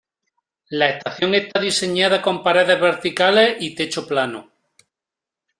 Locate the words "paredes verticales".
2.41-3.57